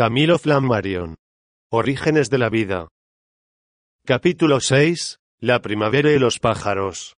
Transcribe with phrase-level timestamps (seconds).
[0.00, 1.16] Camilo Flammarion.
[1.70, 2.88] Orígenes de la vida.
[4.06, 5.18] Capítulo 6.
[5.40, 7.16] La primavera y los pájaros.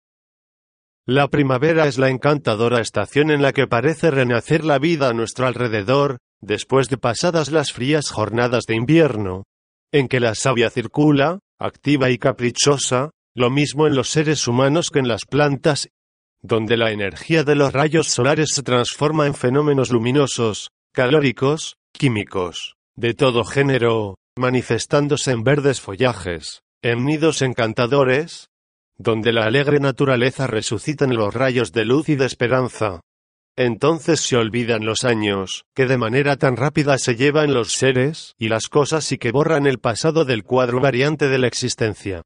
[1.04, 5.46] La primavera es la encantadora estación en la que parece renacer la vida a nuestro
[5.46, 9.44] alrededor, después de pasadas las frías jornadas de invierno,
[9.92, 15.00] en que la savia circula, activa y caprichosa, lo mismo en los seres humanos que
[15.00, 15.90] en las plantas,
[16.40, 23.14] donde la energía de los rayos solares se transforma en fenómenos luminosos, calóricos, químicos, de
[23.14, 28.48] todo género, manifestándose en verdes follajes, en nidos encantadores,
[28.98, 33.00] donde la alegre naturaleza resucita en los rayos de luz y de esperanza.
[33.56, 38.48] Entonces se olvidan los años, que de manera tan rápida se llevan los seres y
[38.48, 42.22] las cosas y que borran el pasado del cuadro variante de la existencia.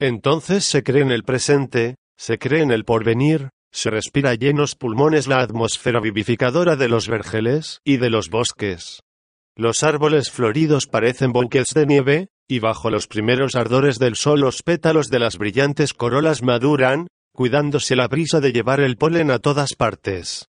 [0.00, 5.28] Entonces se cree en el presente, se cree en el porvenir, se respira llenos pulmones
[5.28, 9.00] la atmósfera vivificadora de los vergeles y de los bosques.
[9.56, 14.62] Los árboles floridos parecen bouquets de nieve, y bajo los primeros ardores del sol los
[14.62, 19.74] pétalos de las brillantes corolas maduran, cuidándose la brisa de llevar el polen a todas
[19.74, 20.48] partes.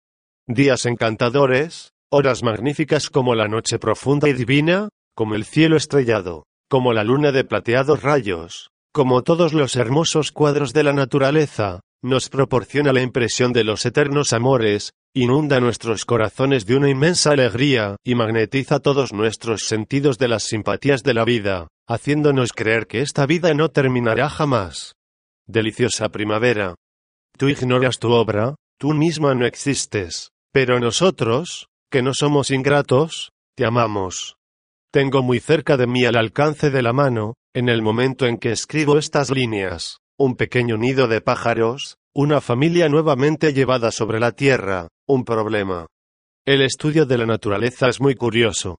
[0.46, 6.92] Días encantadores, horas magníficas como la noche profunda y divina, como el cielo estrellado, como
[6.92, 12.92] la luna de plateados rayos, como todos los hermosos cuadros de la naturaleza, nos proporciona
[12.92, 18.78] la impresión de los eternos amores, inunda nuestros corazones de una inmensa alegría, y magnetiza
[18.78, 23.70] todos nuestros sentidos de las simpatías de la vida, haciéndonos creer que esta vida no
[23.70, 24.94] terminará jamás.
[25.48, 26.76] Deliciosa primavera.
[27.36, 33.64] Tú ignoras tu obra, tú misma no existes, pero nosotros, que no somos ingratos, te
[33.64, 34.36] amamos.
[34.92, 38.52] Tengo muy cerca de mí al alcance de la mano, en el momento en que
[38.52, 44.88] escribo estas líneas, un pequeño nido de pájaros, una familia nuevamente llevada sobre la tierra,
[45.10, 45.86] un problema.
[46.46, 48.78] El estudio de la naturaleza es muy curioso.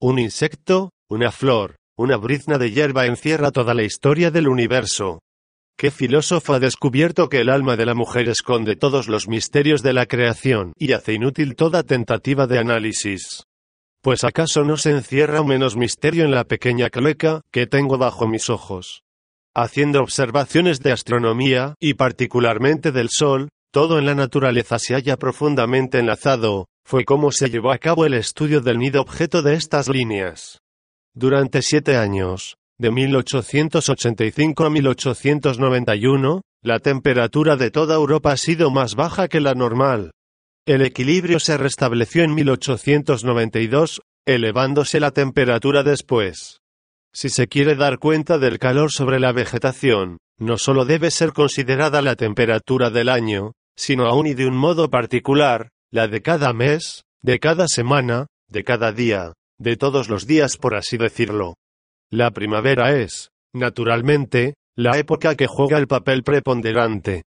[0.00, 5.20] Un insecto, una flor, una brizna de hierba encierra toda la historia del universo.
[5.76, 9.94] ¿Qué filósofo ha descubierto que el alma de la mujer esconde todos los misterios de
[9.94, 13.44] la creación y hace inútil toda tentativa de análisis?
[14.02, 18.48] Pues acaso no se encierra menos misterio en la pequeña cloaca que tengo bajo mis
[18.48, 19.02] ojos.
[19.54, 25.98] Haciendo observaciones de astronomía, y particularmente del Sol, todo en la naturaleza se halla profundamente
[25.98, 30.58] enlazado, fue como se llevó a cabo el estudio del nido objeto de estas líneas.
[31.14, 38.94] Durante siete años, de 1885 a 1891, la temperatura de toda Europa ha sido más
[38.94, 40.12] baja que la normal.
[40.66, 46.60] El equilibrio se restableció en 1892, elevándose la temperatura después.
[47.12, 52.02] Si se quiere dar cuenta del calor sobre la vegetación, no solo debe ser considerada
[52.02, 57.04] la temperatura del año, sino aún y de un modo particular, la de cada mes,
[57.22, 61.54] de cada semana, de cada día, de todos los días por así decirlo.
[62.10, 67.22] La primavera es, naturalmente, la época que juega el papel preponderante.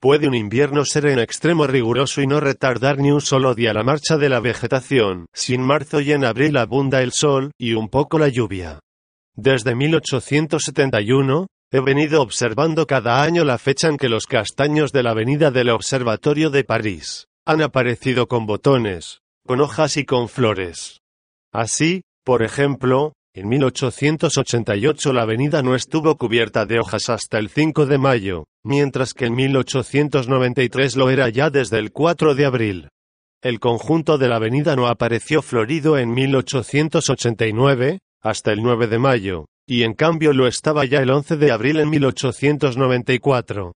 [0.00, 3.82] Puede un invierno ser en extremo riguroso y no retardar ni un solo día la
[3.82, 7.90] marcha de la vegetación, si en marzo y en abril abunda el sol y un
[7.90, 8.80] poco la lluvia.
[9.36, 15.12] Desde 1871, he venido observando cada año la fecha en que los castaños de la
[15.12, 21.00] avenida del Observatorio de París han aparecido con botones, con hojas y con flores.
[21.52, 27.86] Así, por ejemplo, en 1888 la avenida no estuvo cubierta de hojas hasta el 5
[27.86, 32.88] de mayo, mientras que en 1893 lo era ya desde el 4 de abril.
[33.42, 39.46] El conjunto de la avenida no apareció florido en 1889, hasta el 9 de mayo,
[39.70, 43.72] y en cambio lo estaba ya el 11 de abril en 1894.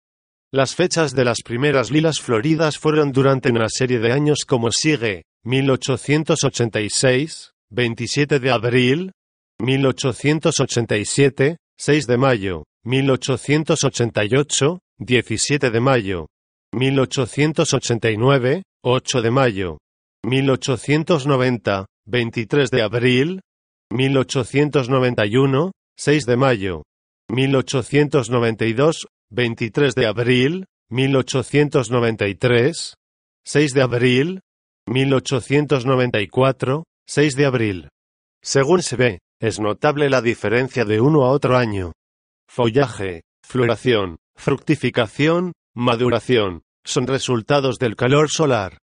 [0.52, 5.22] Las fechas de las primeras lilas floridas fueron durante una serie de años como sigue,
[5.44, 9.12] 1886, 27 de abril,
[9.60, 16.26] 1887, 6 de mayo, 1888, 17 de mayo,
[16.72, 19.78] 1889, 8 de mayo,
[20.24, 23.42] 1890, 23 de abril,
[23.92, 26.82] 1891, 6 de mayo,
[27.28, 32.94] 1892, 23 de abril, 1893,
[33.44, 34.40] 6 de abril,
[34.86, 37.88] 1894, 6 de abril.
[38.42, 41.92] Según se ve, es notable la diferencia de uno a otro año.
[42.48, 48.76] Follaje, floración, fructificación, maduración, son resultados del calor solar.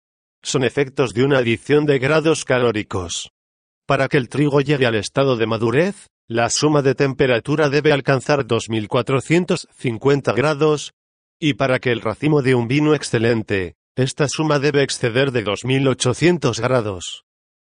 [0.41, 3.29] Son efectos de una adición de grados calóricos.
[3.89, 8.45] Para que el trigo llegue al estado de madurez, la suma de temperatura debe alcanzar
[8.45, 10.94] 2450 grados,
[11.39, 16.59] y para que el racimo de un vino excelente, esta suma debe exceder de 2800
[16.59, 17.24] grados.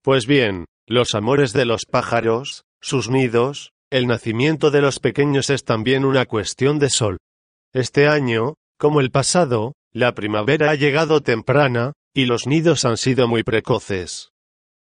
[0.05, 5.64] Pues bien, Los amores de los pájaros, sus nidos, el nacimiento de los pequeños es
[5.64, 7.17] también una cuestión de sol.
[7.72, 13.26] Este año, como el pasado, la primavera ha llegado temprana, y los nidos han sido
[13.26, 14.33] muy precoces.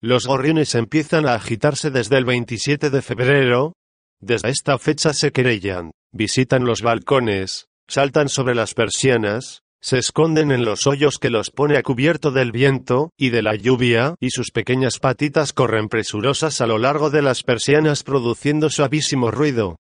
[0.04, 3.74] Los gorriones empiezan a agitarse desde el 27 de febrero.
[4.20, 10.66] Desde esta fecha se querellan, visitan los balcones, saltan sobre las persianas, se esconden en
[10.66, 14.50] los hoyos que los pone a cubierto del viento y de la lluvia, y sus
[14.50, 19.76] pequeñas patitas corren presurosas a lo largo de las persianas produciendo suavísimo ruido.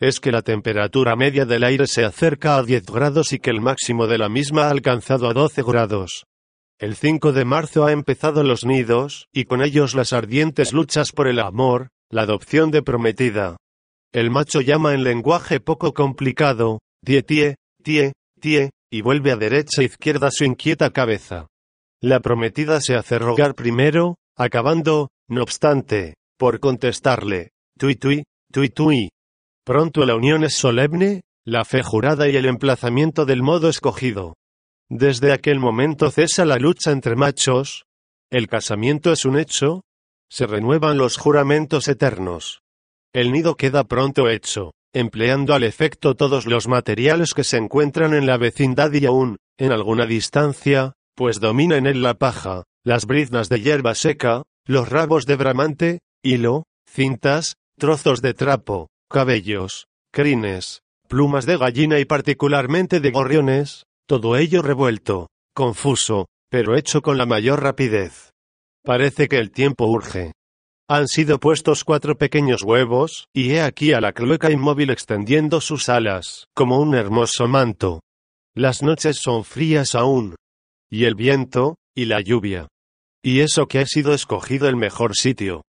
[0.00, 3.60] Es que la temperatura media del aire se acerca a 10 grados y que el
[3.60, 6.27] máximo de la misma ha alcanzado a 12 grados.
[6.80, 11.26] El 5 de marzo ha empezado los nidos, y con ellos las ardientes luchas por
[11.26, 13.56] el amor, la adopción de prometida.
[14.12, 19.82] El macho llama en lenguaje poco complicado, tie tie, tie, tie, y vuelve a derecha
[19.82, 21.48] e izquierda su inquieta cabeza.
[22.00, 28.22] La prometida se hace rogar primero, acabando, no obstante, por contestarle, tui tui,
[28.52, 29.10] tui tui.
[29.64, 34.34] Pronto la unión es solemne, la fe jurada y el emplazamiento del modo escogido.
[34.90, 37.84] Desde aquel momento cesa la lucha entre machos,
[38.30, 39.82] el casamiento es un hecho,
[40.30, 42.62] se renuevan los juramentos eternos.
[43.12, 48.26] El nido queda pronto hecho, empleando al efecto todos los materiales que se encuentran en
[48.26, 53.48] la vecindad y aún, en alguna distancia, pues domina en él la paja, las briznas
[53.50, 61.44] de hierba seca, los rabos de bramante, hilo, cintas, trozos de trapo, cabellos, crines, plumas
[61.44, 67.62] de gallina y particularmente de gorriones, todo ello revuelto, confuso, pero hecho con la mayor
[67.62, 68.32] rapidez.
[68.82, 70.32] Parece que el tiempo urge.
[70.88, 75.90] Han sido puestos cuatro pequeños huevos, y he aquí a la clueca inmóvil extendiendo sus
[75.90, 78.00] alas, como un hermoso manto.
[78.56, 80.36] Las noches son frías aún.
[80.90, 82.68] Y el viento, y la lluvia.
[83.22, 85.64] Y eso que ha sido escogido el mejor sitio.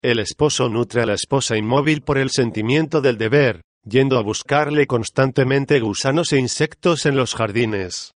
[0.00, 4.86] El esposo nutre a la esposa inmóvil por el sentimiento del deber, yendo a buscarle
[4.86, 8.12] constantemente gusanos e insectos en los jardines.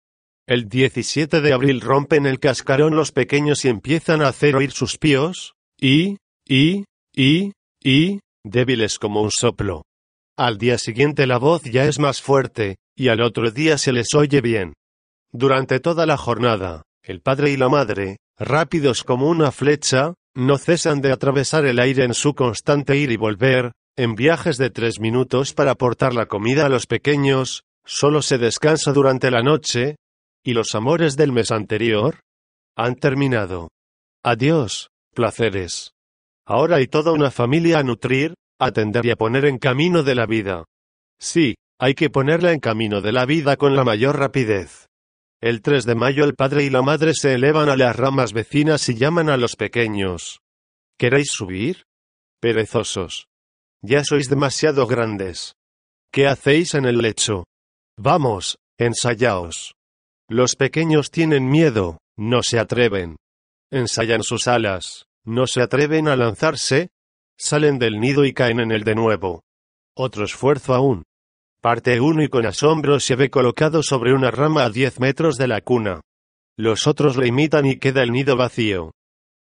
[0.47, 4.99] El 17 de abril rompen el cascarón los pequeños y empiezan a hacer oír sus
[4.99, 6.17] píos, y,
[6.47, 6.85] y,
[7.15, 7.53] y,
[7.83, 9.85] y, débiles como un soplo.
[10.37, 14.15] Al día siguiente la voz ya es más fuerte, y al otro día se les
[14.15, 14.75] oye bien.
[15.33, 21.01] Durante toda la jornada, el padre y la madre, rápidos como una flecha, no cesan
[21.01, 25.53] de atravesar el aire en su constante ir y volver, en viajes de tres minutos
[25.53, 29.97] para aportar la comida a los pequeños, solo se descansa durante la noche,
[30.45, 32.21] y los amores del mes anterior
[32.77, 33.69] han terminado.
[34.23, 35.93] Adiós, placeres.
[36.47, 40.27] Ahora hay toda una familia a nutrir, atender y a poner en camino de la
[40.27, 40.65] vida.
[41.19, 44.89] Sí, hay que ponerla en camino de la vida con la mayor rapidez.
[45.43, 48.87] El 3 de mayo el padre y la madre se elevan a las ramas vecinas
[48.91, 50.41] y llaman a los pequeños.
[50.99, 51.85] ¿Queréis subir?
[52.41, 53.30] Perezosos.
[53.82, 55.55] Ya sois demasiado grandes.
[56.12, 57.44] ¿Qué hacéis en el lecho?
[57.97, 59.75] Vamos, ensayaos.
[60.29, 63.17] Los pequeños tienen miedo, no se atreven.
[63.71, 66.88] Ensayan sus alas, no se atreven a lanzarse,
[67.38, 69.43] salen del nido y caen en él de nuevo.
[69.97, 71.05] Otro esfuerzo aún.
[71.62, 75.49] Parte uno y con asombro se ve colocado sobre una rama a diez metros de
[75.49, 76.03] la cuna.
[76.59, 78.93] Los otros le imitan y queda el nido vacío.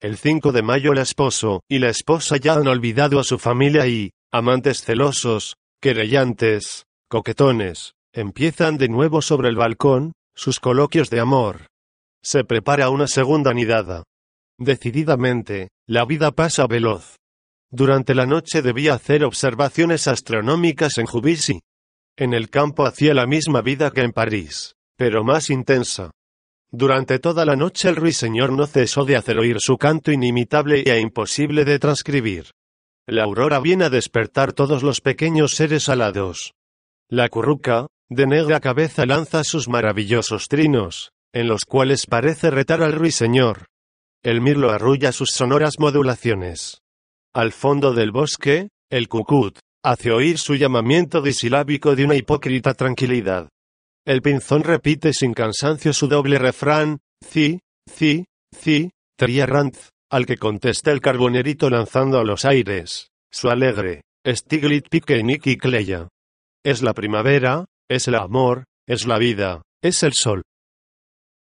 [0.00, 3.86] El 5 de mayo el esposo y la esposa ya han olvidado a su familia
[3.86, 11.68] y, Amantes celosos, querellantes, coquetones, empiezan de nuevo sobre el balcón, sus coloquios de amor.
[12.20, 14.02] Se prepara una segunda nidada.
[14.58, 17.14] Decididamente, la vida pasa veloz.
[17.70, 21.60] Durante la noche debía hacer observaciones astronómicas en Juvisy.
[22.16, 26.10] En el campo hacía la misma vida que en París, pero más intensa.
[26.72, 30.98] Durante toda la noche el ruiseñor no cesó de hacer oír su canto inimitable e
[30.98, 32.46] imposible de transcribir.
[33.06, 36.54] La aurora viene a despertar todos los pequeños seres alados.
[37.10, 42.92] La curruca, de negra cabeza, lanza sus maravillosos trinos, en los cuales parece retar al
[42.92, 43.66] ruiseñor.
[44.22, 46.80] El mirlo arrulla sus sonoras modulaciones.
[47.34, 53.50] Al fondo del bosque, el cucut, hace oír su llamamiento disilábico de una hipócrita tranquilidad.
[54.06, 58.24] El pinzón repite sin cansancio su doble refrán, ci, ci,
[58.58, 65.20] ci, trierranz al que contesta el carbonerito lanzando a los aires, su alegre, Stiglit pique
[65.24, 66.06] Nicky Cleya.
[66.64, 70.42] Es la primavera, es el amor, es la vida, es el sol.